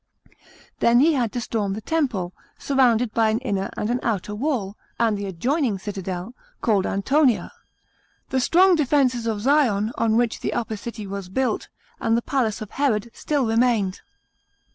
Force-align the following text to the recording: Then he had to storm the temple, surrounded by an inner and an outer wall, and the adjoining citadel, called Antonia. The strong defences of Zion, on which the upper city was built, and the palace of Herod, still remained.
Then 0.79 0.99
he 0.99 1.13
had 1.13 1.31
to 1.33 1.39
storm 1.41 1.73
the 1.75 1.79
temple, 1.81 2.33
surrounded 2.57 3.13
by 3.13 3.29
an 3.29 3.37
inner 3.37 3.69
and 3.77 3.87
an 3.91 3.99
outer 4.01 4.33
wall, 4.33 4.75
and 4.99 5.15
the 5.15 5.27
adjoining 5.27 5.77
citadel, 5.77 6.33
called 6.59 6.87
Antonia. 6.87 7.51
The 8.29 8.39
strong 8.39 8.73
defences 8.73 9.27
of 9.27 9.41
Zion, 9.41 9.91
on 9.99 10.17
which 10.17 10.39
the 10.39 10.53
upper 10.53 10.75
city 10.77 11.05
was 11.05 11.29
built, 11.29 11.67
and 11.99 12.17
the 12.17 12.23
palace 12.23 12.61
of 12.61 12.71
Herod, 12.71 13.11
still 13.13 13.45
remained. 13.45 14.01